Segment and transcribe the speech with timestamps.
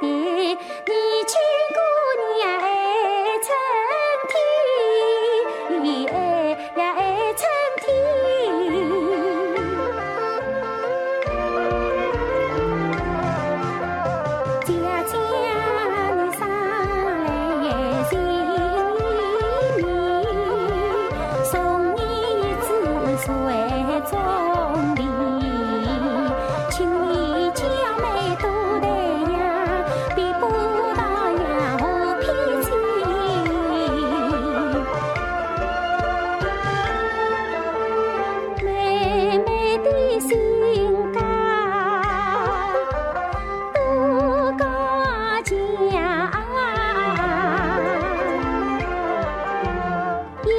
[0.00, 1.32] 你劝
[1.70, 1.78] 姑
[2.38, 2.66] 娘爱
[3.44, 3.46] 春
[4.28, 4.34] 天
[6.76, 6.98] 呀爱
[7.34, 7.40] 春
[7.80, 7.82] 天
[14.64, 14.68] 姐
[15.06, 15.12] 姐
[16.32, 16.42] 生
[17.60, 17.64] 来
[18.10, 18.12] 情
[21.96, 21.98] 意
[23.22, 23.90] 送你一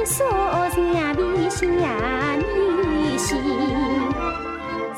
[0.06, 0.24] 说
[0.70, 2.38] 城边城边
[3.18, 3.28] 行，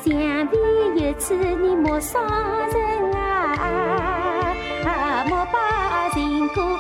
[0.05, 0.07] 城
[0.49, 0.55] 边
[0.97, 2.23] 有次你莫双
[2.69, 4.85] 人啊，
[5.29, 6.79] 莫把人过。